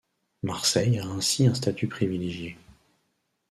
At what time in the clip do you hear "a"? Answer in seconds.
0.97-1.05